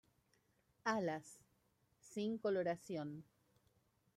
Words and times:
Alas: 0.83 1.37
sin 1.99 2.39
coloración. 2.39 3.23